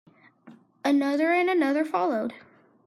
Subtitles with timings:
[0.83, 2.33] Another and another followed.